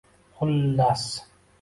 [0.41, 1.21] Xullas